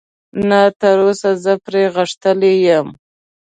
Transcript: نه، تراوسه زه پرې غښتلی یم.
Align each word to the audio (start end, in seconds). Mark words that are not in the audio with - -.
نه، 0.49 0.61
تراوسه 0.81 1.31
زه 1.43 1.53
پرې 1.65 1.83
غښتلی 1.95 2.53
یم. 2.67 2.87